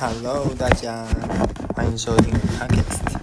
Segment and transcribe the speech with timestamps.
[0.00, 1.06] Hello，大家
[1.76, 3.20] 欢迎收听 Podcast。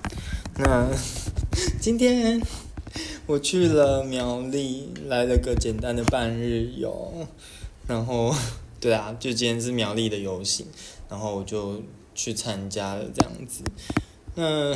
[0.57, 0.87] 那
[1.81, 2.39] 今天
[3.25, 7.25] 我去了苗栗，来了个简单的半日游。
[7.87, 8.31] 然后，
[8.79, 10.67] 对啊，就今天是苗栗的游行，
[11.09, 11.81] 然后我就
[12.13, 13.63] 去参加了这样子。
[14.35, 14.75] 那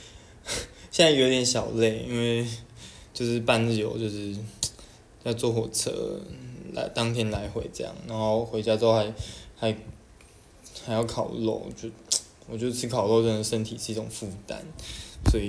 [0.90, 2.46] 现在有点小累，因为
[3.12, 4.34] 就是半日游，就是
[5.24, 6.18] 要坐火车
[6.72, 9.12] 来当天来回这样，然后回家之后还
[9.54, 9.76] 还
[10.90, 11.88] 还要烤肉，就
[12.48, 14.58] 我觉得吃烤肉真的身体是一种负担，
[15.30, 15.48] 所以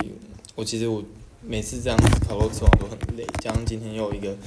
[0.53, 1.03] 我其实我
[1.41, 4.37] 每次这样子烤肉吃完都很累，加上今天又有一个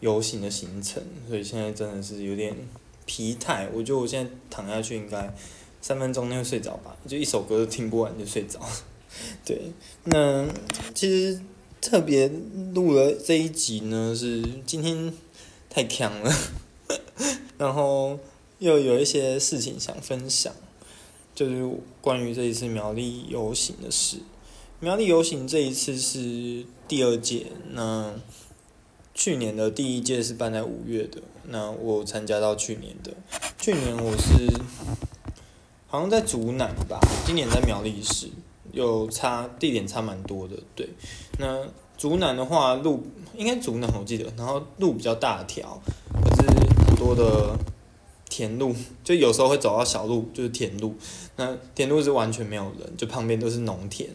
[0.00, 2.56] 游行的行程，所以现在真的是有点
[3.04, 3.68] 疲态。
[3.74, 5.30] 我觉得我现在躺下去应该
[5.82, 8.58] 三分钟内睡着吧，就一首歌都听不完就睡着。
[9.44, 9.70] 对，
[10.04, 10.48] 那
[10.94, 11.38] 其实
[11.82, 12.26] 特别
[12.72, 15.12] 录了这一集呢，是今天
[15.68, 16.34] 太强了，
[17.58, 18.18] 然后
[18.58, 20.52] 又有一些事情想分享，
[21.34, 24.18] 就是关于这一次苗栗游行的事。
[24.80, 28.14] 苗栗游行这一次是第二届，那
[29.14, 33.12] 去年的第一届是办在五月的，那我参加到去年的，
[33.58, 34.46] 去年我是
[35.86, 38.28] 好像在竹南吧，今年在苗栗市。
[38.70, 40.86] 有差地点差蛮多的，对。
[41.38, 43.02] 那竹南的话，路
[43.34, 45.80] 应该竹南我记得，然后路比较大条，
[46.12, 46.46] 可是
[46.86, 47.56] 很多的
[48.38, 48.72] 田路，
[49.02, 50.94] 就有时候会走到小路，就是田路。
[51.34, 54.08] 那田路是完全没有人，就旁边都是农田，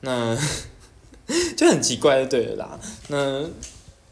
[0.00, 0.36] 那
[1.56, 2.80] 就很奇怪，就对了啦。
[3.06, 3.48] 那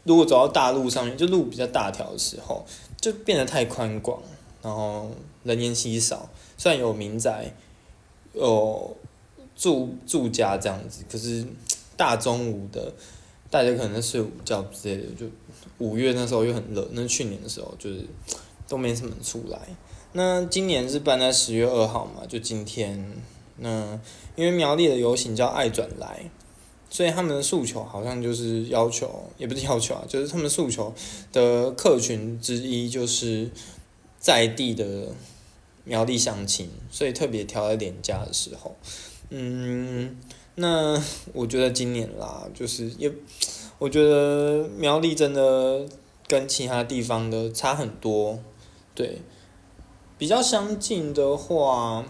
[0.03, 2.65] 如果走到大路上面，就路比较大条的时候，
[3.01, 4.21] 就变得太宽广，
[4.61, 5.11] 然后
[5.43, 6.29] 人烟稀少。
[6.57, 7.53] 虽然有民宅，
[8.33, 8.95] 有。
[9.55, 11.45] 住住家这样子，可是
[11.95, 12.91] 大中午的，
[13.51, 15.27] 大家可能睡午觉之类的，就
[15.77, 18.03] 五月那时候又很热，那去年的时候就是
[18.73, 19.59] 都没什么出来。
[20.13, 23.21] 那今年是办在十月二号嘛，就今天。
[23.57, 23.99] 那
[24.35, 26.31] 因为苗栗的游行叫爱转来，
[26.89, 30.91] 所以他们的诉求好像就是要求，也不是要求啊，就是他们诉求
[31.31, 33.47] 的客群之一就是
[34.17, 35.09] 在地的
[35.83, 38.75] 苗栗乡亲，所以特别挑在年假的时候。
[39.29, 40.17] 嗯，
[40.55, 40.99] 那
[41.33, 43.11] 我觉得今年啦，就是也，
[43.77, 45.85] 我觉得苗栗真的
[46.27, 48.39] 跟其他地方的差很多，
[48.95, 49.21] 对，
[50.17, 52.05] 比较相近的话，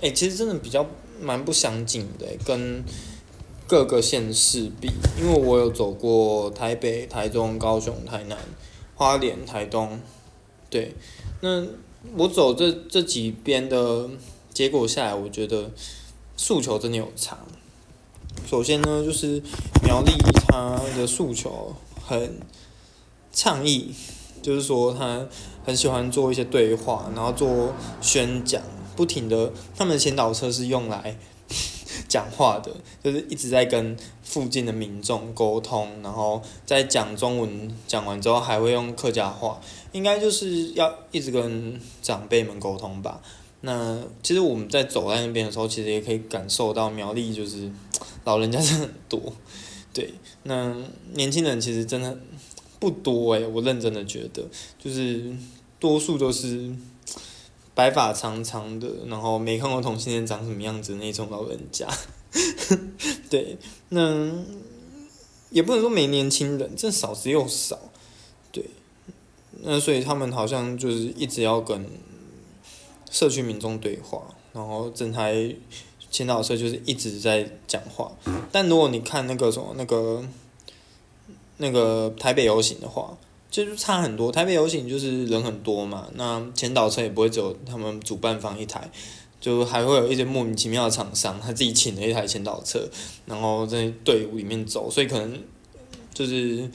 [0.00, 0.86] 哎，其实真的比较
[1.20, 2.84] 蛮不相近的，跟
[3.66, 8.38] 各个县市比，因为我有走过台北、台中、高雄、台南、
[8.94, 10.00] 花莲、台东，
[10.70, 10.94] 对，
[11.40, 11.66] 那
[12.16, 14.08] 我走这这几边的
[14.52, 15.70] 结果下来，我觉得。
[16.36, 17.38] 诉求真的有差。
[18.44, 19.40] 首先呢，就是
[19.84, 20.10] 苗栗
[20.48, 21.72] 他的诉求
[22.04, 22.40] 很
[23.32, 23.94] 倡议，
[24.44, 25.26] 就是说他
[25.64, 27.72] 很喜欢做一些对话，然后做
[28.02, 28.60] 宣讲，
[28.94, 31.16] 不停的，他们的前导车是用来
[32.06, 32.70] 讲话的，
[33.02, 39.58] 就是一直在跟附近的民众沟通，然后在讲中文讲完之后，还会用客家话，
[39.92, 43.22] 应该就是要一直跟长辈们沟通吧。
[43.62, 47.72] 那其实我们在走在那边的时候，其实也可以感受到苗栗就是
[48.24, 49.32] 老人家真的很多，
[49.94, 50.12] 对，
[50.42, 50.76] 那
[51.14, 52.18] 年轻人其实真的
[52.84, 54.44] 不多诶，我认真的觉得，
[54.78, 55.34] 就是
[55.80, 56.70] 多数都是
[57.74, 61.88] 白发苍苍的，然后没看过同性恋长什么样子那种老人家，
[63.30, 63.56] 对，
[63.88, 64.30] 那
[65.50, 67.78] 也不能说没年轻人，这少之又少，
[68.52, 68.64] 对，
[69.62, 71.86] 那所以他们好像就是一直要跟。
[73.10, 74.20] 社区民众对话，
[74.52, 75.54] 然后整台
[76.10, 78.10] 前导车就是一直在讲话。
[78.50, 80.20] 但如果你看那个什么那个
[81.56, 83.16] 那个台北游行的话，
[83.50, 84.32] 就是差很多。
[84.32, 88.90] 台北游行就是人很多嘛，那前导车也不会只有他们主办方一台，
[89.40, 92.88] 就还会有一些莫名其妙的厂商他自己请了一台前导车，
[93.26, 95.42] 然后在队伍里面走，所以可能
[96.12, 96.68] 就是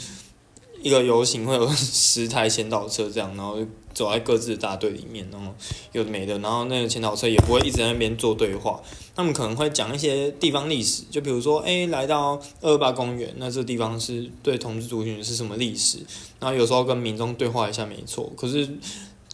[0.81, 3.57] 一个游行会有十台前导车这样，然后。
[3.99, 5.53] 走在各自的大队里面，然后
[5.91, 8.81] 有的没的，然后那个前导车也不会一直在那边做对话，
[9.13, 15.97] 他们可能会讲一些地方历史，就比如说，哎，来到二八公园，那这地方是对同志族群是什么历史？
[16.39, 18.31] 然后有时候跟民众对话一下，没错。
[18.37, 18.69] 可是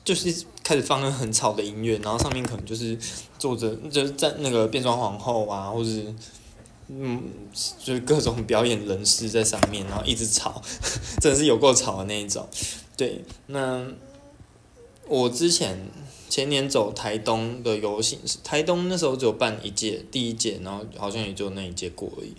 [0.04, 2.98] 就是开始放那很吵的音乐，然后上面可能就是
[3.38, 5.90] 坐着就是在那个变装皇后啊，或者
[6.88, 7.22] 嗯，
[7.84, 10.60] 就是各种表演人士在上面，然后一直吵，
[11.22, 12.48] 真的是有够吵的那一种。
[12.98, 13.86] 对，那。
[15.08, 15.78] 我之前
[16.30, 22.34] 前年走台东的游行台东那时候只有办一届第一届，然后好像也就那一届过而已。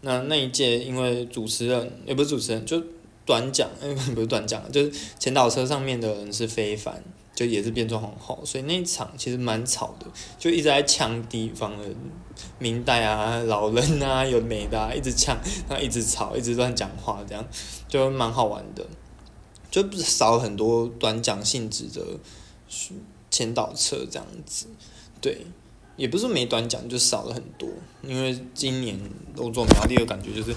[0.00, 2.82] 那那一届因为主持人也不是主持人，就
[3.24, 3.68] 短讲，
[4.14, 7.02] 不是短讲，就是前导车上面的人是非凡，
[7.34, 10.06] 就也是变装皇后，所以那一场其实蛮吵的，
[10.38, 11.84] 就一直在抢地方的
[12.58, 15.36] 明代啊、老人啊、有美的、啊，一直抢，
[15.68, 17.44] 然后一直吵，一直乱讲话，这样
[17.88, 18.86] 就蛮好玩的，
[19.70, 22.02] 就少很多短讲性质的
[23.30, 24.66] 前导车这样子，
[25.20, 25.46] 对。
[25.96, 27.68] 也不是没短讲，就少了很多。
[28.04, 28.96] 因为今年
[29.34, 30.54] 我做苗栗的感觉就是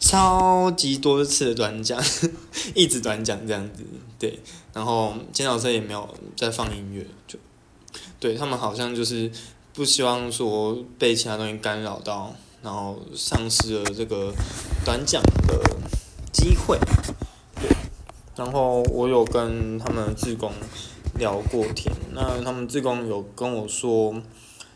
[0.00, 2.02] 超级多次的短讲，
[2.74, 3.84] 一直短讲这样子。
[4.18, 4.40] 对，
[4.72, 7.38] 然后监导车也没有在放音乐，就
[8.18, 9.30] 对他们好像就是
[9.74, 14.32] 不希望说被其他东西干扰到，然后丧失了这个
[14.86, 15.60] 短讲的
[16.32, 16.78] 机会。
[18.38, 20.50] 然后我有跟他们志工
[21.18, 24.14] 聊过天，那他们志工有跟我说。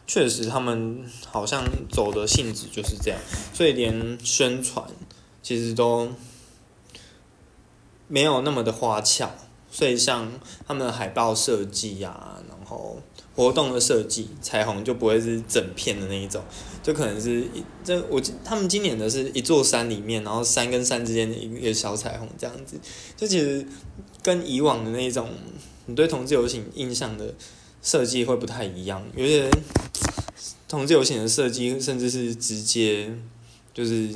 [0.05, 3.19] 确实，他们好像走的性质就是这样，
[3.55, 4.85] 所以连宣传
[5.41, 6.11] 其实都
[8.09, 9.31] 没有那么的花俏。
[9.70, 10.31] 所以像
[10.67, 13.00] 他们的海报设计呀，然后
[13.35, 16.43] 活动的设计，彩虹就不会是整片的那一种，
[16.82, 22.76] 就可能是一这我他们今年的是一座山里面，然后山跟山之间的一个小彩虹这样子，
[23.17, 23.67] 就其实
[24.23, 25.31] 跟以往的那种
[25.87, 27.34] 你对同志游行印象的。
[27.84, 29.50] 设计会不太一样，有些
[30.69, 33.12] 同志游行的设计甚至是直接
[33.75, 34.08] 就是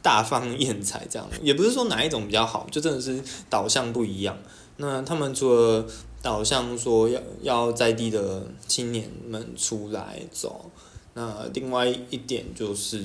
[0.00, 4.38] 大放异彩这样，也不是说哪一种比较好，就真的是导向不一样。
[4.78, 5.86] 那他们除了
[6.22, 10.70] 导向说要要在地的青年们出来走，
[11.14, 13.04] 那另外一点就是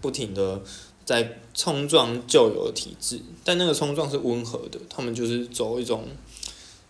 [0.00, 0.62] 不停的
[1.04, 6.06] 在冲撞旧有的体制，但那个冲撞是温和的，他们就是走一种。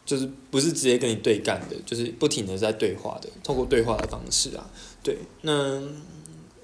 [0.07, 4.69] 就是不是直接跟你对干的，就是不停的在对话的，透过对话的方式啊，
[5.05, 5.17] 对。
[5.43, 5.81] 那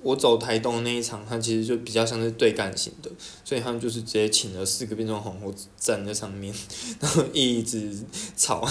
[0.02, 3.10] 我走台东那一场，它其实就比较像是对干型的，
[3.44, 6.52] 所以他们就是直接请了四个变装皇后站在上面，
[6.98, 7.96] 然后一直
[8.36, 8.68] 吵，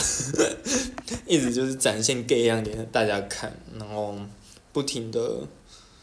[1.25, 4.17] 一直就是展现 gay 样给大家看，然后
[4.75, 5.47] 不停的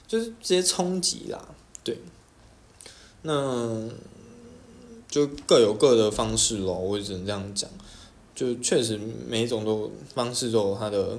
[0.09, 1.55] 就是直接冲击啦，
[1.85, 1.99] 对。
[3.21, 3.87] 那
[5.07, 7.69] 就各有各的方式咯，我只能这样讲。
[8.35, 8.99] 就确实
[9.29, 11.19] 每一种都方式都有它的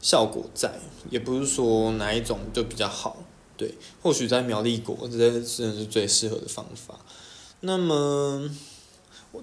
[0.00, 0.78] 效果在，
[1.10, 3.16] 也不是说哪一种就比较好，
[3.56, 7.00] 对，或许在苗栗国这真的是最适合的方法。
[7.62, 8.48] 那么，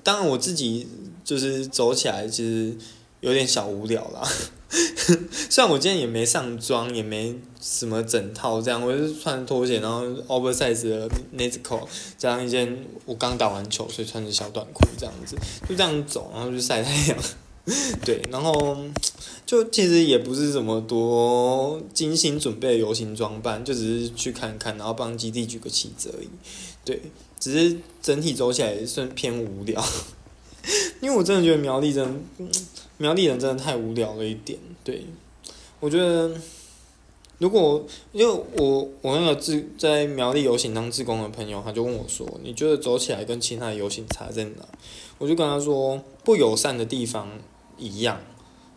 [0.02, 0.88] 当然我自己
[1.26, 2.78] 就是走起来其实
[3.20, 4.26] 有点小无聊啦。
[5.50, 11.88] 虽然我今天也没上妆，也没什么整套这样，我是穿拖鞋，然后 oversize 的 n e t c o
[12.18, 15.38] 加上一件我刚打完球，所以穿着小短裤这样子，
[15.70, 17.18] 就这样走，然后就晒太阳。
[18.06, 18.78] 对，然后
[19.46, 26.30] 就其实也不是什么多精心准备的游行装扮，就只是去看看，然后帮基地举个旗子而已。
[26.86, 27.02] 对，
[27.40, 29.84] 只是整体走起来算偏无聊，
[31.02, 32.24] 因为我真的觉得苗栗真。
[32.98, 35.06] 苗栗人真的太无聊了一点，对，
[35.80, 36.32] 我觉得
[37.38, 44.66] 如果因为我我那个自在苗栗游行当志工的朋友，他就问我说：“你觉得走起来跟其他的游行差在哪？”
[45.20, 47.30] 我就跟他说：“不友善的地方
[47.78, 48.20] 一样，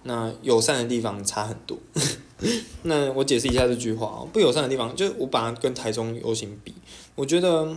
[0.02, 1.78] 那友善的地方差很多。
[2.84, 6.74] ”那我解释一下这句话哦，不友善的地方，就是我把它跟台中游行比，
[7.14, 7.74] 我觉得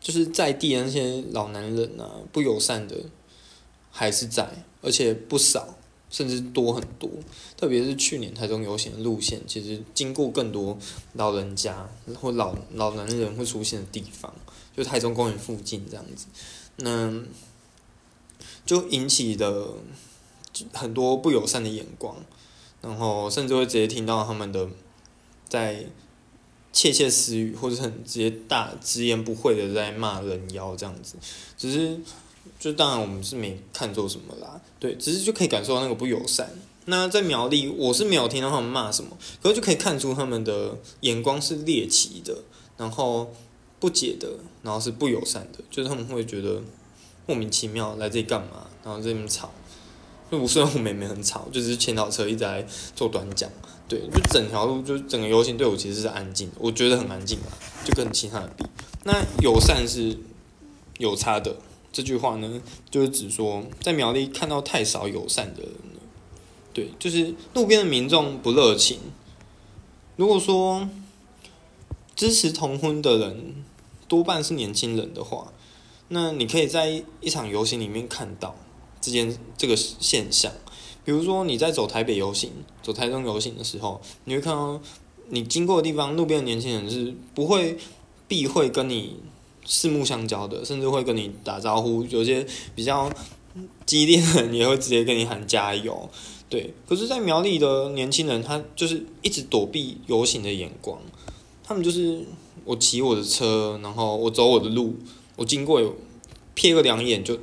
[0.00, 2.94] 就是在地的那些老男人啊，不友善的。
[3.98, 4.46] 还是在，
[4.86, 5.76] 而且不少，
[6.08, 7.10] 甚至多很多。
[7.56, 10.78] 特别是去年台中游行的路线，其实经过更多
[11.14, 14.32] 老人家或老老男人会出现的地方，
[14.76, 16.26] 就台中公园附近这样子，
[16.76, 17.20] 那
[18.64, 19.70] 就引起的
[20.72, 22.16] 很多不友善的眼光，
[22.80, 24.68] 然后甚至会直接听到他们的
[25.48, 25.86] 在
[26.72, 31.16] 窃窃私语，或者很直接大直言不讳的在骂人妖这样子，
[31.58, 32.00] 只是。
[32.58, 36.50] 就当然我们是没看作什么啦，对，只是就可以感受到那个不友善。
[36.88, 42.36] 那在苗栗，我是没有听到他们骂什么，可是就可以看出他们的眼光是猎奇的，
[42.76, 43.34] 然后
[43.80, 44.28] 不解的，
[44.62, 46.62] 然后是不友善的，就是他们会觉得
[47.26, 49.50] 莫名其妙来这里干嘛，然后这边吵。
[50.30, 53.50] 就我虽然我们也没很吵，就是前导车一直在做短讲，
[53.88, 57.46] 对，就整条路就整个游行队伍其实是安静，我觉得很安静啦，
[57.84, 58.64] 就跟其他的比。
[59.02, 60.16] 那友善是
[60.98, 61.56] 有差的。
[61.96, 62.60] 这句话呢，
[62.90, 66.02] 就是指说，在苗栗看到太少友善的人了。
[66.74, 68.98] 对，就是路边的民众不热情。
[70.16, 70.86] 如果说
[72.14, 73.64] 支持同婚的人
[74.06, 75.50] 多半是年轻人的话，
[76.08, 78.54] 那你可以在一场游行里面看到
[79.00, 80.52] 这件这个现象。
[81.02, 82.50] 比如说你在走台北游行、
[82.82, 84.78] 走台中游行的时候，你会看到
[85.30, 87.78] 你经过的地方，路边的年轻人是不会
[88.28, 89.16] 避讳跟你。
[89.66, 92.02] 四目相交的，甚至会跟你打招呼。
[92.04, 93.10] 有些比较
[93.84, 96.08] 激烈的人也会直接跟你喊加油。
[96.48, 100.96] 对，可是，在苗栗的年轻人，他就是一直躲避游行的眼光。
[101.64, 102.24] 他们就是
[102.64, 104.94] 我骑我的车，然后我走我的路，
[105.34, 105.92] 我经过有
[106.54, 107.36] 瞥个两眼就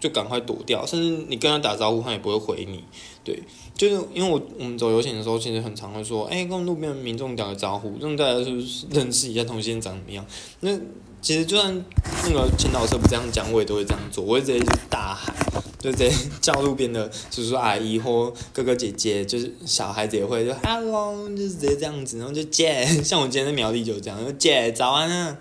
[0.00, 2.82] 就赶快躲掉，甚至你跟他打招呼，他也不会回你。
[3.22, 3.38] 对，
[3.74, 10.24] 就是因为我我们走游行的时候，其实很常会说，哎，跟路边民众打个招呼，让大家就是认识一下同性长怎么样。
[10.60, 10.74] 那
[11.20, 11.84] 其实就算
[12.24, 15.34] 那个前导车不这样讲，我也都会这样做，我会直接就大喊。
[15.78, 16.12] 就直接
[16.42, 25.38] 叫路边的叔叔阿姨或哥哥姐姐，就是小孩子也会就 hello，就是直接这样子，然后就姐，像我今天在苗栗就 这样，就姐早安啊，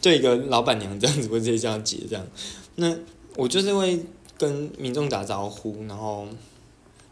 [0.00, 2.26] 就一个老板娘这样子会直接叫姐这样。
[2.76, 2.96] 那
[3.36, 4.02] 我就是会
[4.38, 6.26] 跟民众打招呼，然后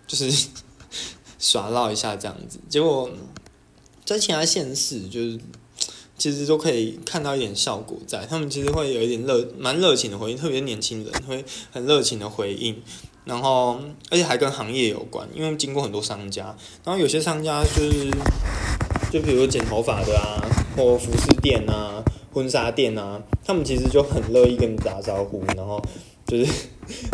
[0.06, 0.46] 就是
[1.38, 2.58] 耍闹一下这样子。
[2.70, 3.10] 结果
[4.06, 5.38] 在其他县市就是。
[6.16, 12.76] 其实都可以看到一点效果在，他们其实会有一点热，蛮热情的回应，特别是年轻人会很热情的回应，
[13.24, 13.78] 然后
[14.10, 18.10] 而且还跟行业有关，因为经过很多商家，然后有些商家就是，
[19.12, 20.40] 就比如剪头发的啊，
[20.76, 22.02] 或服饰店啊、
[22.32, 25.82] 婚纱店啊，他们其实就很乐意跟你打招呼，然后
[26.26, 26.46] 就是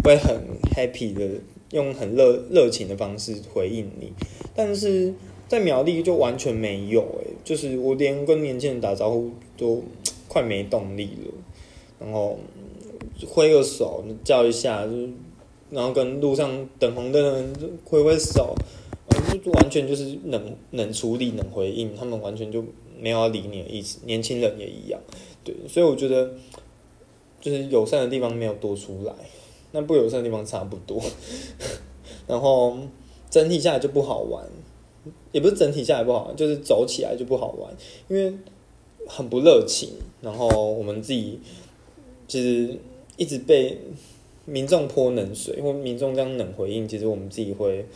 [0.05, 0.39] 会很
[0.77, 1.41] happy 的
[1.71, 4.13] 用很热热情的方式回应你，
[4.55, 5.15] 但是。
[5.51, 9.83] 在苗栗就完全没有诶，就是我连跟年轻人打招呼都
[10.29, 11.35] 快没动力了，
[11.99, 12.39] 然后
[13.27, 14.93] 挥个手叫一下，就
[15.69, 17.53] 然后跟路上等红灯的人
[17.85, 18.55] 挥挥手，
[19.43, 22.65] 就完全就是冷冷处理冷回应，他们完全就
[22.97, 23.99] 没有要理你的意思。
[24.05, 25.01] 年轻人也一样，
[25.43, 26.33] 对，所以我觉得
[27.41, 29.13] 就是友善的地方没有多出来，
[29.73, 31.03] 那不友善的地方差不多，
[32.29, 32.79] 然后
[33.29, 34.45] 整体下来就不好玩。
[35.33, 37.73] 也不是整体下来不好，就是走起来就不好玩，
[38.09, 38.37] 因为
[39.07, 39.91] 很不热情。
[40.21, 41.41] 然后我们自己
[42.29, 42.79] 其实
[43.17, 43.79] 一直被
[44.45, 47.87] 民众泼冷水，或民众这样冷回应，其实我们自己会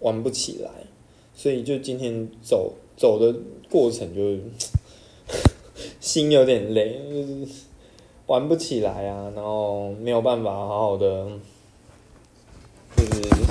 [0.00, 0.70] 玩不起来。
[1.34, 3.38] 所以就今天走走的
[3.70, 4.38] 过程，就
[6.00, 7.46] 心有点累，就是
[8.26, 11.28] 玩不起来啊，然后没有办法好好的，
[12.96, 13.43] 就是。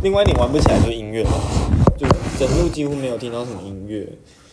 [0.00, 1.24] 另外一点玩不起来就是音乐，
[1.96, 2.06] 就
[2.38, 4.08] 整路几乎没有听到什么音乐，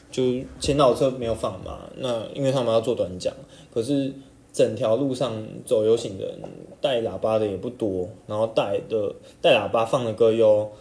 [0.10, 0.24] 就
[0.60, 1.82] 前导车没有放嘛。
[1.98, 3.32] 那因为他们要做短讲，
[3.72, 4.12] 可是
[4.52, 5.32] 整条路上
[5.64, 6.40] 走游行的人
[6.82, 10.72] 带喇叭的也不多，然后带的带喇叭放的歌又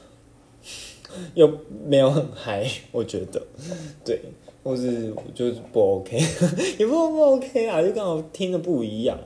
[1.35, 1.53] 又
[1.87, 3.43] 没有很嗨，我觉得，
[4.03, 4.19] 对，
[4.63, 6.19] 或是就是不 OK，
[6.79, 9.19] 也不不 OK 啊，就刚好听的不一样，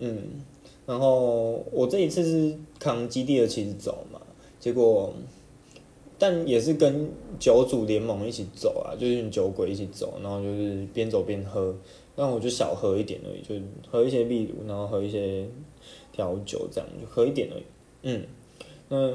[0.00, 0.22] 嗯，
[0.86, 4.04] 然后我这一次是扛基地的旗子走。
[4.62, 5.12] 结果，
[6.20, 11.74] 但也是跟酒主联盟一起走啊，就是酒鬼一起走，然后就是边走边喝，
[12.14, 13.56] 那我就少喝一点而已，就
[13.90, 15.44] 喝一些秘鲁，然后喝一些
[16.12, 17.64] 调酒，这样就喝一点而已。
[18.02, 18.24] 嗯，
[18.88, 19.12] 那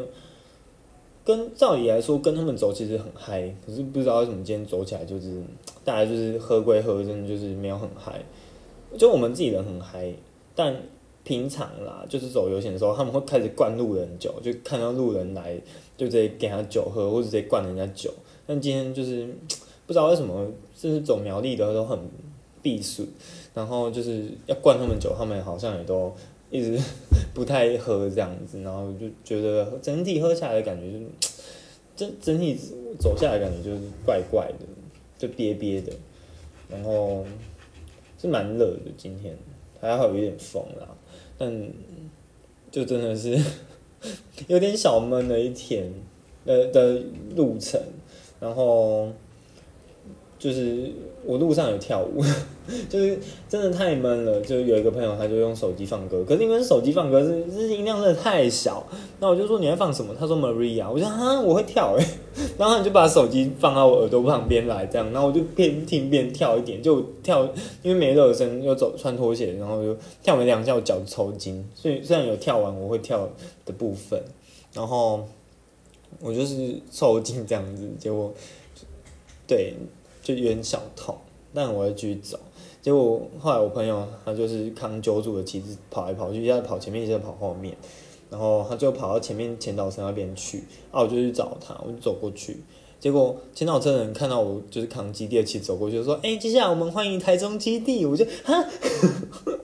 [1.23, 5.41] 跟照理来说，跟他们走其实很嗨，可是不知道为什么今天走起来就是，
[5.85, 8.21] 大家就是喝归喝，真的就是没有很嗨，
[8.97, 10.13] 就我们自己人很嗨，
[10.53, 10.75] 但。
[11.27, 15.59] 平常啦，就是走游行的时候，他们会开始灌路人酒，就看到路人来，
[15.97, 18.13] 就直接给他酒喝，或者直接灌人家酒。
[18.45, 19.27] 但今天就是
[19.85, 21.99] 不知道为什么，就是走苗栗的都很
[22.61, 23.05] 避暑，
[23.53, 26.15] 然后就是要灌他们酒，他们好像也都
[26.49, 26.81] 一直
[27.35, 31.05] 不太喝这样子，然后就觉得整体喝下来的感觉就，
[31.97, 32.57] 整整体
[32.97, 34.65] 走下来感觉就是怪怪的，
[35.17, 35.91] 就憋憋的，
[36.69, 37.25] 然后
[38.17, 39.37] 是蛮热的，今天
[39.81, 40.87] 还好有点风啦。
[41.39, 41.73] 嗯
[42.71, 43.37] 就真的是
[44.47, 45.91] 有点小闷的一天
[46.45, 47.01] 的的
[47.35, 47.81] 路程，
[48.39, 49.09] 然后
[50.39, 50.91] 就是
[51.25, 52.21] 我路上有跳舞，
[52.89, 54.41] 就是真的太闷了。
[54.41, 58.85] 就有一个朋友，他就用手机放歌，可是因为手机放歌是是音量真的太小，
[59.19, 60.13] 那我就说你在放什么？
[60.17, 61.39] 他说 Maria，我说哈？
[61.41, 62.05] 我会跳哎，
[62.57, 67.43] 然后你就把手机放到我耳朵旁边来，这样，然后我就边听边跳一点，就跳，
[67.81, 73.29] 因为没热身又走穿拖鞋，然后就跳没两下，我脚抽筋，所以虽然有跳完我会跳
[73.65, 74.21] 的部分，
[74.73, 75.27] 然后
[76.19, 78.33] 我就是抽筋这样子，结果
[79.47, 79.73] 对。
[80.23, 81.15] 就有点小痛，
[81.57, 82.37] 但我要继续走。
[82.83, 87.75] 结果后来我朋友他就是扛酒主的旗子跑来跑去，一下跑前面，一下跑后面，
[88.29, 90.59] 然后他就跑到前面前导车那边去。
[90.91, 92.61] 啊，我就去找他，我就走过去。
[92.99, 98.63] 结果前导车的人看到我就是扛基地的旗走过去，就说：“哎，接下来我们欢迎台中基地。”我就哈，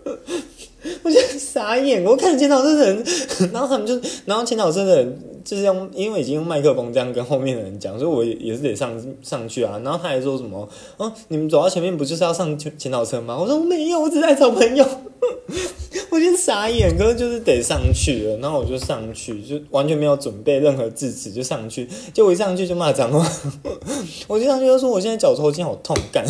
[1.04, 2.04] 我就傻眼。
[2.04, 3.06] 我看前导车的人，
[3.54, 3.94] 然后他们就，
[4.26, 5.33] 然后前导车的人。
[5.44, 9.80] 就是用，因为已经用麦克风这样跟后面的人讲，所以我也是得上上去啊。
[9.84, 13.38] 然后他还说什么，哦，你们走到前面不就是要上前前导车吗？
[13.38, 14.86] 我说没有，我只在找朋友。
[16.10, 23.26] 我就傻眼，可是就是得上去了，然后我就上去，就完全没有准备任何字词就上去，就我一上去就骂脏话，
[24.28, 26.26] 我就上去就说我现在脚抽筋好痛干，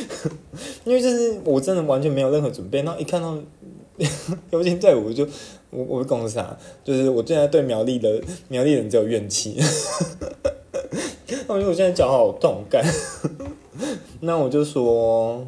[0.84, 3.38] 因为就是我真的完全没有任何准备，然后一看到
[4.50, 5.26] 尤其在我就
[5.70, 9.56] 我我讲啥，就是我现在对苗栗的苗栗人只有怨气，
[11.46, 12.84] 我觉得我现在脚好痛干，
[14.20, 15.46] 那我就说。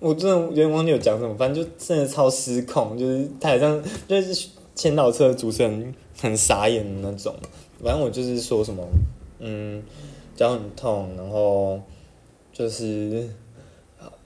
[0.00, 7.34] 我真的有点忘记有讲什么，反正就真的超失控，就是台上就是前导车主持人很傻眼的那种。
[7.82, 8.86] 反正我就是说什么，
[9.38, 9.82] 嗯，
[10.36, 11.80] 脚很痛，然后
[12.52, 13.26] 就是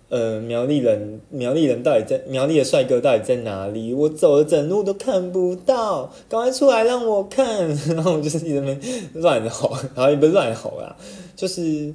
[0.09, 3.93] 呃，苗栗人，苗栗人到底在苗栗的帅哥到底在哪里？
[3.93, 7.69] 我走了整路都看不到，赶快出来让我看！
[7.95, 8.79] 然后我就是一直在
[9.15, 10.97] 乱吼，然后也不乱吼啦，
[11.37, 11.93] 就是。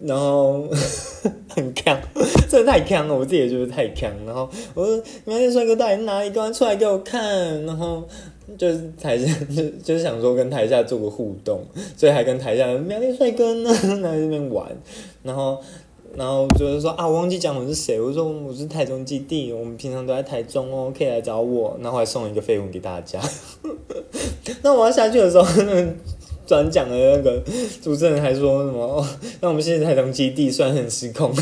[0.00, 0.64] 然后
[1.50, 2.00] 很强，
[2.48, 4.12] 真的太强了，我自己也觉得太强。
[4.24, 6.30] 然后我说：“苗栗帅哥到底哪里？
[6.30, 7.20] 赶快出来给我看！”
[7.66, 8.04] 然后
[8.56, 14.68] 就是台下就 就是想说跟台下做个互动，所以还跟台下苗栗帅哥呢在那边玩。
[15.24, 15.60] 然后
[16.16, 21.76] 然后就是说啊，我忘记讲我是谁，我说我是台中基地，我们平常都在台中哦，可以来找我。
[21.80, 23.20] 然后还送一个绯闻给大家。
[24.62, 25.46] 那我要下去的时候。
[26.44, 27.40] 转讲的那个
[27.80, 29.06] 主持人还说什么？
[29.40, 31.32] 那我们现在台中基地算很失控，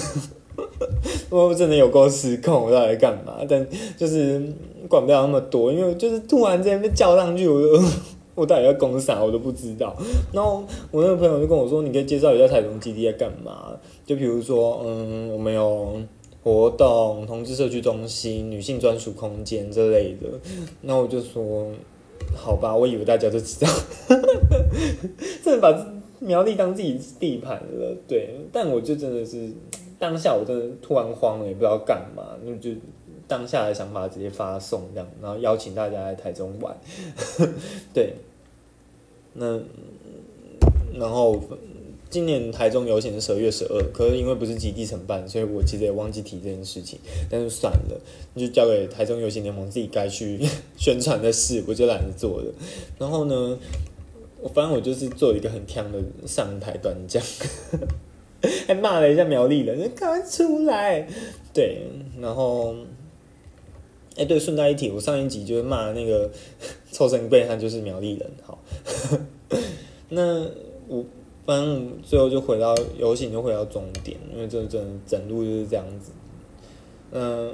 [1.31, 3.39] 我真的有够失控，我到底干嘛？
[3.49, 4.41] 但就是
[4.89, 7.83] 管不了那么多，因为就是突然之间被叫上去，我就
[8.37, 9.97] 我到底要攻啥，我都不知道。
[10.33, 13.73] 然后我那个朋友就跟我说：“你可以介绍一下台中基地在干嘛？
[14.11, 16.02] 就比如说，嗯，我们有
[16.43, 20.29] 活动、同志社区中心、女性专属空间之类的。”
[20.83, 21.71] 那我就说。
[22.37, 23.69] 好吧，我以为大家都知道，
[25.43, 28.37] 真的把苗栗当自己地盘了，对。
[28.52, 29.50] 但我就真的是
[29.99, 32.71] 当下，我真的突然慌了，也不知道干嘛，那就
[33.26, 36.76] 当下的想法直接发送这样，然后邀请大家来台中玩，
[37.95, 38.14] 对。
[39.35, 39.59] 那
[40.95, 41.40] 然后。
[42.10, 46.99] 今年台中游行是十二月十二，可是因为不是基地承办，所以我其实也忘记提这件事情。
[47.30, 48.00] 但是算了，
[48.34, 50.40] 就交给台中游行联盟自己该去
[50.76, 52.52] 宣传的事，我就懒得做了。
[52.99, 53.56] 然后呢，
[54.40, 57.23] 我反正我就是做一个很强的上台短讲，
[58.66, 61.06] 还骂了一下苗栗人，赶快出来。
[61.54, 61.78] 对，
[62.20, 62.75] 然后，
[64.16, 66.28] 哎，对，顺带一提，我上一集就是骂那个
[66.90, 68.28] 臭生贵，他就是苗栗人。
[68.42, 68.58] 好，
[70.08, 70.44] 那
[70.88, 71.04] 我。
[71.47, 76.13] 反正最后就回到游行，就回到终点，因为这整整路就是这样子。
[77.13, 77.53] 嗯，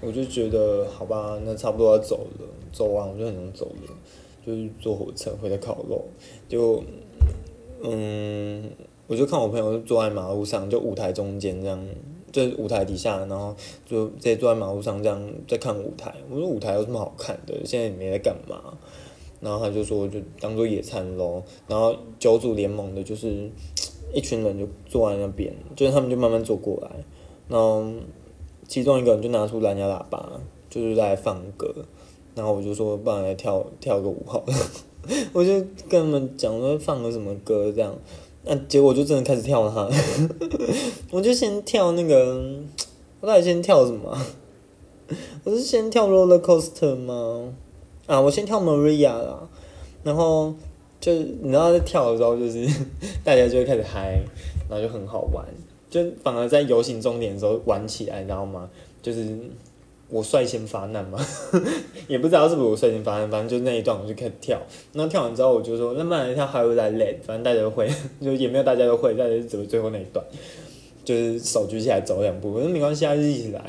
[0.00, 3.94] 我就觉得好吧，那差不多要走了，走完我就很想走了，
[4.46, 6.02] 就是坐火车回来烤肉。
[6.48, 6.82] 就
[7.82, 8.70] 嗯，
[9.06, 11.86] 我就看我朋友就坐在马路上，就舞台中间这样，
[12.32, 16.14] 就舞台底下，然后就直接坐在马路上这样在看舞台。
[16.30, 17.54] 我说舞台有什么好看的？
[17.66, 18.78] 现在也没在干嘛。
[19.44, 21.42] 然后他就说，就当做野餐喽。
[21.68, 23.50] 然后九组联盟的，就是
[24.14, 26.90] 一群人就坐在那边，就是他们就慢慢走过来。
[27.46, 27.84] 然后
[28.66, 31.74] 其中一个人就拿出蓝牙喇叭，就是在放歌。
[32.34, 34.54] 然后我就说，不然来跳跳个舞好了。
[35.34, 35.52] 我就
[35.90, 37.94] 跟他们讲说，放个什么歌这样。
[38.44, 39.90] 那结果就真的开始跳了。
[41.12, 42.62] 我就先跳那个，
[43.20, 44.18] 我到底先跳什么？
[45.44, 47.54] 我是先跳 roller coaster 吗？
[48.06, 49.48] 啊，我先跳 Maria 啦，
[50.02, 50.54] 然后
[51.00, 52.66] 就是你知道在跳的时候，就是
[53.24, 54.20] 大家就会开始嗨，
[54.68, 55.44] 然后就很好玩，
[55.88, 58.68] 就反而在游行终点的时候玩起来，你知道吗？
[59.02, 59.26] 就是
[60.10, 61.18] 我率先发难嘛，
[62.06, 64.60] 也不知道是不是我率先发难，反正就那一段我就开始跳，
[64.92, 67.88] 那跳完之后我就说，那不然跳 How I Let，反正大家都会，
[68.20, 70.24] 就也没有大家都会，大家就走最后那一段，
[71.04, 73.64] 就是手举起来走两步，我说没关系，啊，就一起来。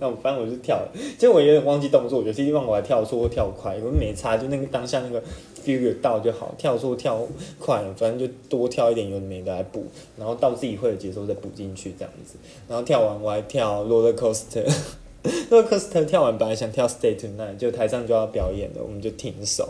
[0.00, 5.22] 那我反正我就跳了，其实我有点忘记动作，我觉得希望我还跳错跳快，我没差，就那个当下那个
[5.62, 7.20] feel 有到就好，跳错跳
[7.58, 9.84] 快了，反正就多跳一点，有没的来补，
[10.16, 12.36] 然后到自己会的节奏再补进去这样子，
[12.66, 19.68] 然后跳完我还跳 roller coaster，roller coaster 跳完本来想跳 stay tonight，就台上就要表演了，我们就停手，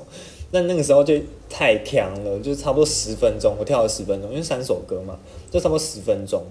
[0.52, 5.18] 那那个时候就太强了，就差不多十分钟，我跳了十分钟，因为三首歌嘛，
[5.50, 6.44] 就差不多十分钟。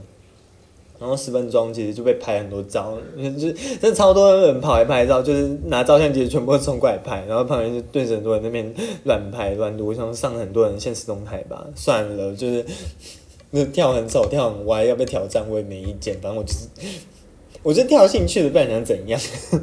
[0.99, 8.73] 然后十分钟其实就被拍很多照， 就是真超多人跑来拍照，就是拿照相机全部冲过来拍，然后旁边就对着很多人那边
[9.05, 11.65] 乱拍乱录，想上很多人现实动态吧。
[11.73, 12.65] 算了，就是
[13.51, 16.67] 那跳很丑跳很歪，要被挑战我也没意见，反正我就是，
[17.63, 19.17] 我就跳兴趣的，不然想怎样，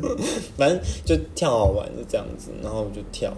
[0.56, 3.30] 反正就跳好玩就这样子，然后我就跳，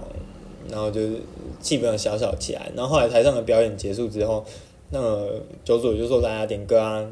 [0.70, 1.14] 然后就是
[1.60, 4.44] 气氛小小起来，然后后来台上的表演结束之后，
[4.90, 7.04] 那个九组就说大家点歌啊。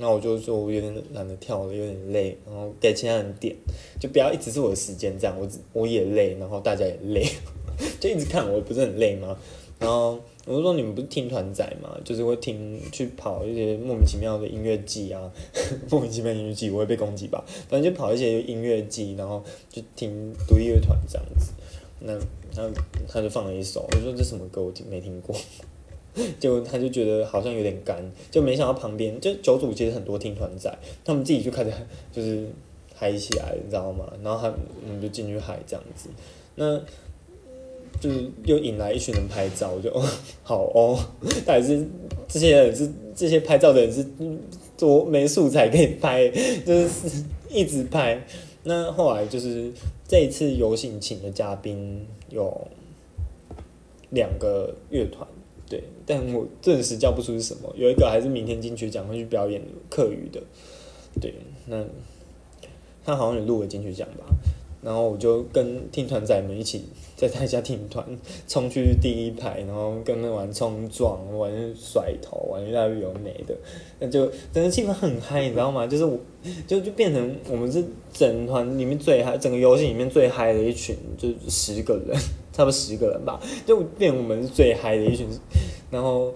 [0.00, 3.54] 那我就说我有点懒得跳了，有点累，然后给其他人点，
[4.00, 7.22] 就不要一直是我的时间这样，我我也累，然后大家也累，
[8.00, 9.36] 就一直看我不是很累吗？
[9.78, 15.30] 然后我就说你们不是听团仔嘛，就是会听去跑一些莫名其妙的音乐季啊，
[15.90, 21.52] 莫名其妙音乐季我会被攻击吧，反正就跑一些音乐季，然后就听独立乐团这样子。
[22.02, 22.18] 那
[22.54, 22.66] 他
[23.06, 25.36] 他就放了一首，我说这什么歌我听没听过。
[26.38, 30.72] 就他就觉得好像有点干，就没想到旁边就九组其实很多听团仔，
[31.04, 31.72] 他们自己就开始
[32.12, 32.46] 就是
[32.94, 34.12] 嗨起来，你知道吗？
[34.22, 34.54] 然后他
[34.86, 36.08] 我们就进去嗨这样子，
[36.56, 36.78] 那
[38.00, 39.92] 就是又引来一群人拍照，就
[40.42, 40.98] 好哦，
[41.46, 41.86] 但是
[42.28, 44.06] 这些人是这些拍照的人是
[44.76, 46.28] 多没素材可以拍，
[46.64, 48.22] 就是 一直拍。
[48.62, 49.72] 那后来就是
[50.06, 52.68] 这一次游行请的嘉宾有
[54.10, 55.26] 两个乐团。
[56.10, 57.72] 但我顿时叫不出是什么。
[57.76, 60.42] 有一个还是明天金曲奖会去表演课余的，
[61.20, 61.32] 对，
[61.66, 61.84] 那
[63.04, 64.24] 他好像也录了金曲奖吧。
[64.82, 68.04] 然后我就跟听团仔们一起在台下听团，
[68.48, 73.54] 冲去第一排，然后跟他玩冲撞、玩甩头、玩一大堆有美的，
[74.00, 75.86] 那就整个气氛很嗨，你知道吗？
[75.86, 76.18] 就是我，
[76.66, 82.18] 就就变成我们是整团里面最嗨，整个游戏里面最嗨的一群，就十个人。
[82.52, 85.26] 差不多十个人吧，就变我们是最嗨的一群，
[85.90, 86.32] 然后，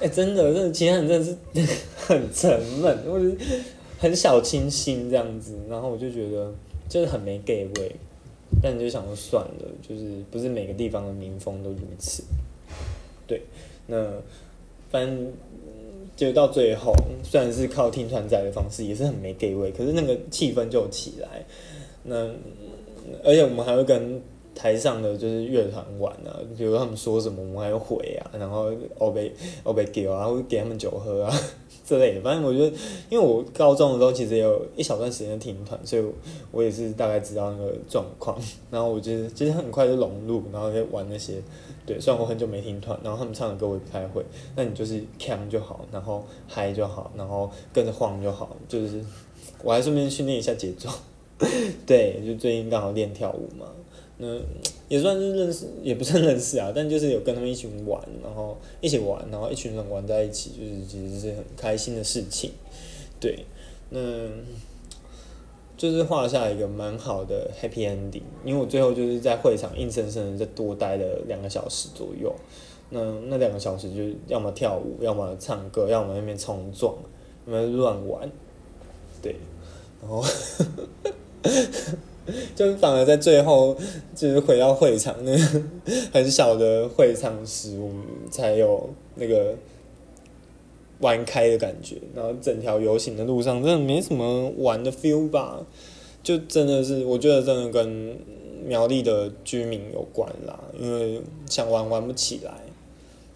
[0.00, 1.36] 哎，真的，这其他人真的是
[1.98, 3.36] 很沉闷，或者
[3.98, 6.52] 很小清新这样子，然后我就觉得
[6.88, 7.92] 就是很没 gay 味，
[8.62, 12.22] 但你就想说算了，就是不是每个地方的民风都如此，
[13.26, 13.42] 对，
[13.86, 14.06] 那
[14.90, 15.32] 反正
[16.16, 21.44] 就到最后，虽然是靠听团仔的方式，也是很没 gay 味，可是那个气氛就起来，
[22.04, 22.30] 那
[23.24, 24.22] 而且我们还会跟。
[24.54, 31.34] 台上的就是乐团玩啊，比如他们说什么，我们还要回啊，然后我被我被给啊，会给他们酒喝啊
[31.84, 32.20] 之类的。
[32.20, 32.76] 反正我觉得，
[33.10, 36.04] 因为我高中的时候其实也有一小段时间听团，所以
[36.50, 38.38] 我也是大概知道那个状况。
[38.70, 41.34] 然后我觉得其实很快就融入，然后就玩那些。
[41.86, 44.24] 对，虽然我很久没听团，然后他们唱的歌我也不太会，
[44.56, 49.04] 那你就是 cam 就好，然后嗨就好，然后跟着晃就好，就是
[49.62, 50.88] 我还顺便训练一下节奏。
[51.84, 53.66] 对，就最近刚好练跳舞嘛。
[54.18, 54.38] 那
[54.88, 62.52] 也算是认识，也不算认识啊，但就是有跟他们一起玩，然后一起玩，然后一群人玩在一起，就是其实是很开心的事情。
[63.18, 63.44] 对，
[63.90, 63.98] 那
[65.76, 72.32] 就是画下一个蛮好的 happy ending，因为我最后就是在会场硬生生的再多待了两个小时左右。
[72.90, 76.94] 那那两个小时就要么跳舞，要么唱歌，要么那边冲撞，
[77.46, 78.30] 要么乱玩。
[79.20, 79.34] 对，
[80.00, 80.22] 然后。
[82.56, 83.76] 就反而在最后，
[84.14, 85.62] 就是回到会场那个
[86.12, 89.54] 很小的会场时，我们才有那个
[91.00, 91.96] 玩开的感觉。
[92.14, 95.60] 然后整条游行的路上，真的没什么玩的 feel 吧？
[96.22, 98.16] 就真的是，我觉得真的跟
[98.64, 102.52] 苗栗的居民有关啦，因为想玩玩不起来。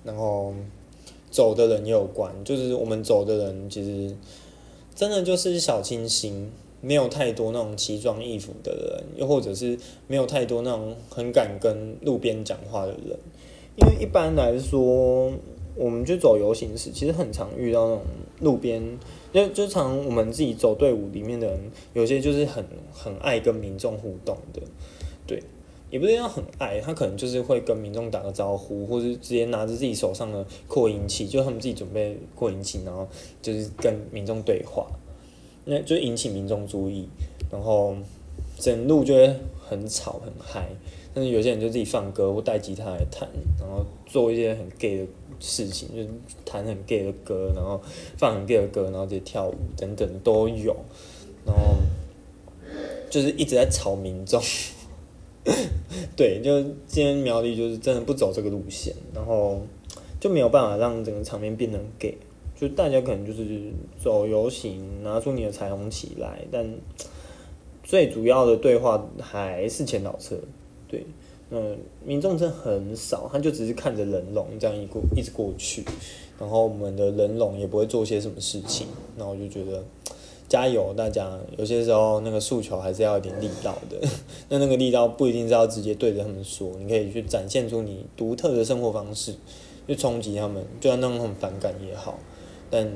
[0.04, 0.54] 然后
[1.30, 4.16] 走的人也有关，就是我们走的人其实
[4.94, 6.50] 真的就是小清新。
[6.80, 13.18] 没有太多那种奇装异服的人，又或者是没有太多那种很敢跟路边讲话的人，
[13.76, 15.32] 因为一般来说，
[15.74, 18.02] 我们去走游行时，其实很常遇到那种
[18.40, 18.98] 路边，
[19.32, 21.58] 就就常我们自己走队伍里面的人，
[21.94, 24.62] 有些就是很很爱跟民众互动的，
[25.26, 25.42] 对，
[25.90, 33.06] 也不是要很爱，他可能就是会跟民众打个招呼，或者直接拿着自己手上的扩音器，就他们自己准备扩音器，然后
[33.42, 34.86] 就是跟民众对话。
[35.70, 37.06] 那就引起民众注意，
[37.52, 37.94] 然后
[38.58, 39.36] 整路就会
[39.68, 40.66] 很吵很嗨。
[41.14, 43.28] 但是有些人就自己放歌或带吉他来弹，
[43.60, 45.06] 然后做一些很 gay 的
[45.40, 46.02] 事情，就
[46.44, 47.80] 弹很 gay 的歌，然后
[48.16, 50.74] 放很 gay 的歌，然后直接跳舞等等都有。
[51.44, 51.76] 然后
[53.10, 54.40] 就是一直在吵民众。
[56.14, 59.60] 对，就今天苗栗就是真的不走这个路线，然后
[60.20, 62.16] 就没有办法让整个场面变得很 gay。
[62.60, 66.68] 就大家可能就是走游行，拿出你的彩虹旗来，但
[67.84, 70.36] 最主要的对话还是前导车，
[70.88, 71.06] 对，
[71.50, 75.84] 嗯，民众真的很少，他就只是看着人龙这样一过一直过去，
[76.40, 79.84] 然后我们的人龙也不会做些什么事情，那我就觉得
[80.48, 83.96] 加油，大家有些时候那个诉求还是要一点力道的，
[84.50, 89.32] 那那个力道不一定是要直接对着他们说，你可以去展现出你独特的生活方式，
[89.86, 92.18] 去冲击他们，就算让他们反感也好。
[92.70, 92.90] 但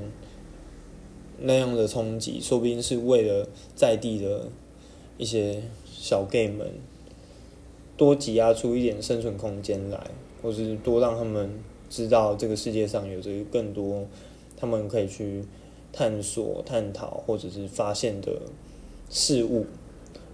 [1.39, 4.49] 那样的冲击，说不定是为了在地的
[5.19, 6.71] 一些小 gay 们
[7.97, 11.51] 多挤压出一点生存空间来，或是多让他们
[11.91, 14.07] 知道这个世界上有着更多
[14.57, 15.45] 他们可以去
[15.93, 18.43] 探索、探讨或者是发现的
[19.11, 19.67] 事物，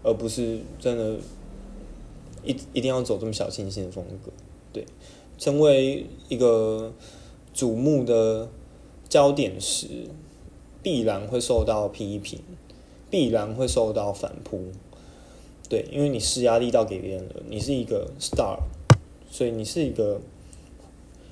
[0.02, 1.16] 而不是真的
[2.44, 4.30] 一一定要走这么小清新的风格。
[4.72, 4.84] 对，
[5.38, 6.92] 成为一个
[7.54, 8.48] 瞩目的
[9.08, 9.86] 焦点时，
[10.82, 12.40] 必然会受到批评，
[13.10, 14.66] 必然会受到反扑。
[15.68, 18.58] 对，因为你施压力到给别人了，你是一个 star，
[19.30, 20.20] 所以你是一个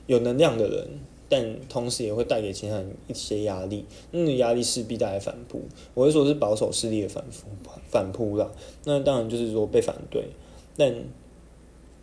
[0.06, 0.88] 有能量的人。
[1.28, 5.60] 但同时也会带给其他人一些压力，那压力势必带来反扑。
[5.92, 7.48] 我会说是保守势力的反扑，
[7.90, 8.48] 反扑啦。
[8.84, 10.28] 那当然就是说被反对，
[10.76, 10.94] 但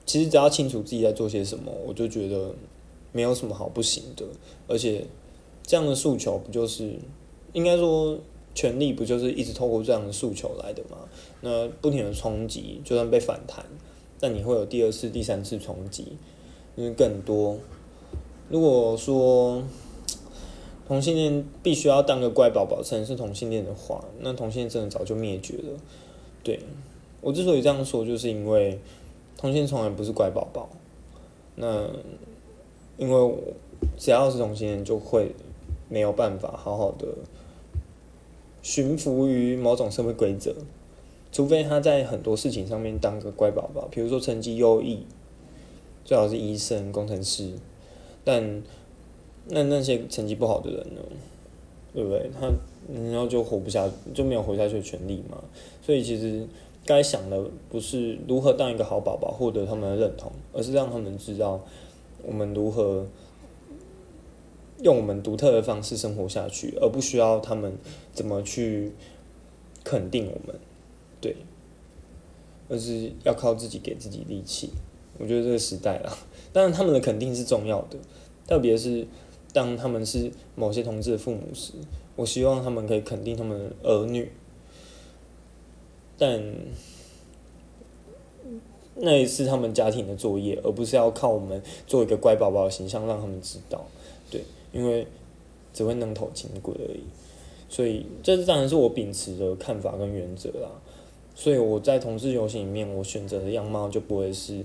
[0.06, 2.54] 其实只要清楚自己在做些什么，我就觉得
[3.14, 4.26] 没有什么好不行的。
[4.68, 5.06] 而且
[5.63, 6.93] 这样的诉求不就是
[7.54, 8.19] 应该说
[8.54, 10.97] 权力不就是一直透过这样的诉求来的吗？
[11.41, 13.65] 那不停的冲击，就算被反弹，
[14.19, 16.17] 但你会有第二次、第三次冲击，
[16.76, 17.58] 因为更多。
[18.49, 19.63] 如果说
[20.88, 25.80] 同性恋必须要当个乖宝宝才能是同性恋的话，那同性恋真的早就灭绝了。
[26.43, 26.60] 对
[27.21, 28.80] 我之所以这样说，就是因为
[29.38, 30.69] 同性从来不是乖宝宝。
[31.56, 31.88] 那
[32.97, 33.36] 因为
[33.97, 35.32] 只要是同性恋，就会
[35.93, 37.08] 没有办法好好的
[38.63, 40.56] 驯服于某种社会规则，
[41.32, 45.06] 除非他在很多事情上面当个乖宝宝，比如说成绩优异，
[46.03, 47.51] 最好是医生、工程师。
[48.23, 48.63] 但
[49.49, 51.01] 那那些成绩不好的人呢，
[51.93, 52.32] 对不对？
[52.34, 52.49] 他
[53.12, 55.43] 然后就活不下，就没有活下去的权利嘛。
[55.86, 56.47] 所以其实
[56.88, 61.62] 该想的不是如何当一个好宝宝，获得他们的认同，而是让他们知道
[62.25, 63.06] 我们如何
[64.84, 67.74] 用我们独特的方式生活下去，而不需要他们
[68.13, 68.91] 怎么去
[69.84, 70.60] 肯定我们，
[71.19, 71.36] 对，
[72.69, 74.69] 而是要靠自己给自己力气。
[75.17, 76.17] 我觉得这个时代啊。
[76.52, 77.98] 当然，他们的肯定是重要的，
[78.46, 79.08] 特别是
[79.54, 81.74] 当他们是某些同志的父母时，
[82.15, 84.32] 我希望他们可以肯定他们的儿女。
[86.17, 86.43] 但
[88.96, 93.86] 那也是他们家庭的作业，而不是要靠我们做一个乖宝宝的形象让他们知道。
[94.30, 94.43] 对，
[94.74, 95.08] 因为
[95.72, 97.04] 只会能头轻轨而已。
[97.70, 100.70] 所以，这当然是我秉持的看法跟原则啦。
[101.34, 104.64] 所以我在同志游行里面，我选择的样貌就不会是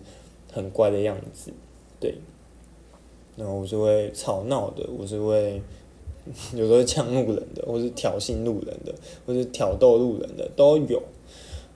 [0.52, 1.50] 很乖的样子。
[1.98, 2.16] 对，
[3.36, 5.62] 然后我是会吵闹的，我是会
[6.54, 8.94] 有时候呛路人的，或是挑衅路人的，
[9.26, 11.02] 或是挑逗路人的都有。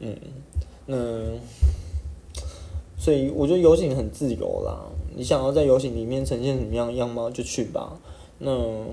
[0.00, 0.14] 嗯，
[0.84, 0.96] 那
[2.98, 7.98] 所以我觉得游行很自由啦，你想要在游行里面呈现什么样的样貌就去吧。
[8.42, 8.84] 那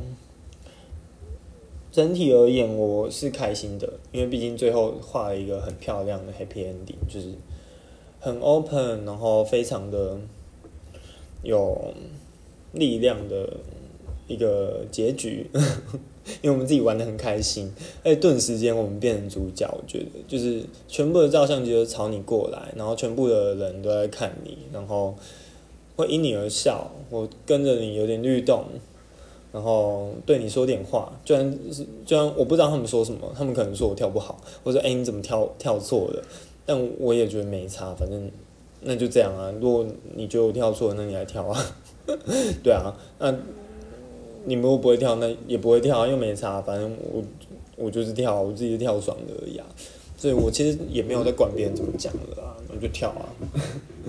[1.91, 7.33] 整体而言，我是开心的，因为毕竟最后画了一个很漂亮的 happy ending，就是
[8.19, 10.17] 很 open，然后非常的。
[11.41, 11.93] 有
[12.73, 13.49] 力量的
[14.27, 15.49] 一个结局，
[16.43, 25.15] 因为我们自己玩的很开心，哎，顿时间我们变成主角，我觉得就是全部的照相机都朝你过来，然后全部的人都在看你，然后
[25.95, 28.65] 会因你而笑，我跟着你有点律动，
[29.51, 36.23] 然后对你说点话，就然是就然我不知道他们说什么，他们可能说我跳不好，或者哎你怎么跳跳错了，
[36.65, 38.29] 但我也觉得没差，反正。
[38.81, 39.85] 那就这样啊，如果
[40.15, 41.65] 你觉得我跳错，那你来跳啊，
[42.63, 43.29] 对啊，那
[44.45, 47.21] 你们如果不会跳，那也不会跳，又没差，反正我
[47.75, 49.65] 我就是跳，我自己跳爽的而已啊，
[50.15, 53.27] 所以我其实也没有在管别人怎么讲了啊，我就跳啊，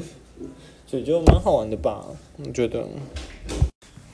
[0.87, 2.07] 所以就蛮好玩的吧，
[2.39, 2.85] 我觉得。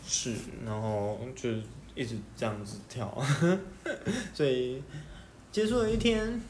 [0.07, 1.51] 是，然后就
[1.95, 3.13] 一直这样子跳，
[4.33, 4.83] 所以
[5.51, 6.41] 结束了一天。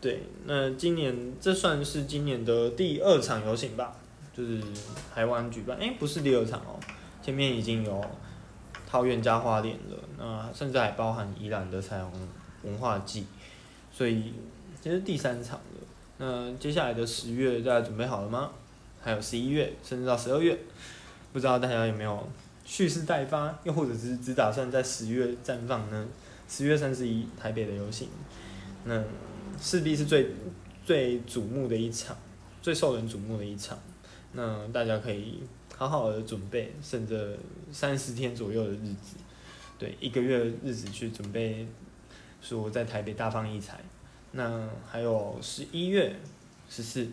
[0.00, 3.96] 对，那今年这算是今年的第二场游行吧，
[4.36, 4.62] 就是
[5.14, 6.78] 台湾举办，哎，不是第二场哦，
[7.22, 8.04] 前面已经有
[8.86, 12.12] 桃园加花莲了，那甚至还包含宜兰的彩虹
[12.62, 13.26] 文化季，
[13.90, 14.34] 所以
[14.80, 15.80] 这是第三场了。
[16.18, 18.52] 那接下来的十月大家准备好了吗？
[19.02, 20.56] 还有十一月，甚至到十二月，
[21.36, 22.26] 不知道大家有没有
[22.64, 26.08] 蓄势待发，又或者是只打算在十月绽放呢？
[26.48, 28.08] 十月三十一台北的游行，
[28.84, 29.04] 那。
[29.60, 30.30] 势必是最
[30.84, 32.16] 最瞩目的一场，
[32.62, 33.78] 最受人瞩目的一场。
[34.32, 35.42] 那大家可以
[35.76, 37.36] 好好的准备，剩着
[37.70, 39.16] 三十天左右的日子，
[39.78, 41.66] 对，一个月日子去准备，
[42.40, 43.78] 说在台北大放异彩。
[44.32, 46.14] 那还有十一月
[46.68, 47.06] 十四，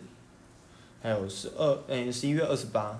[1.02, 2.98] 还有十二，诶，十一月二十八，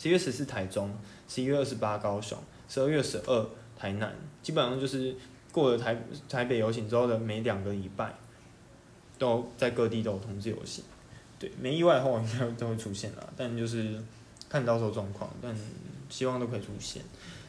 [0.00, 0.90] 十一月十四台中，
[1.28, 2.36] 十一月二十八高雄，
[2.68, 3.46] 十二月十二
[3.78, 5.14] 台南，基本上就是
[5.52, 5.96] 过了台
[6.28, 8.12] 台北游行之后的每两个礼拜。
[9.18, 10.82] 都在各地都有同志游戏，
[11.38, 14.02] 对，没意外的话应该都会出现啦，但就是
[14.48, 15.54] 看到时候状况，但
[16.08, 17.02] 希望都可以出现。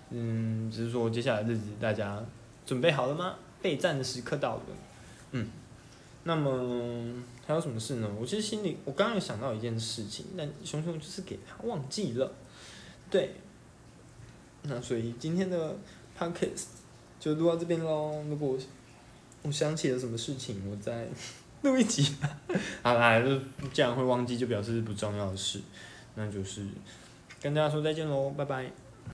[0.09, 2.21] 嗯，只是说接下来日子大家
[2.65, 3.35] 准备好了吗？
[3.61, 4.61] 备战的时刻到了。
[5.31, 5.47] 嗯，
[6.25, 8.11] 那么还有什么事呢？
[8.19, 12.29] 我其实心里，我刚刚有想到一件事情，但熊熊就是给他忘记了。
[13.11, 13.35] 对，
[14.63, 15.75] 那所以今天的
[16.17, 16.65] podcast
[17.19, 18.23] 就录到这边喽。
[18.29, 18.57] 如果
[19.43, 21.07] 我想起了什么事情，我再
[21.61, 22.15] 录一集。
[22.81, 23.37] 好啦，就
[23.73, 25.59] 既然会忘记，就表示不重要的事，
[26.15, 26.65] 那就是
[27.41, 28.71] 跟大家说再见喽，拜拜。